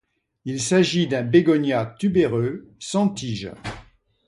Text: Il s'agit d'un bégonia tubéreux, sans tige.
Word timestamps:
Il 0.45 0.59
s'agit 0.59 1.05
d'un 1.05 1.21
bégonia 1.21 1.85
tubéreux, 1.99 2.71
sans 2.79 3.07
tige. 3.09 3.51